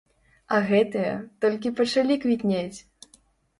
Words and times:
А 0.55 0.61
гэтыя, 0.69 1.11
толькі 1.45 1.73
пачалі 1.83 2.19
квітнець! 2.25 2.79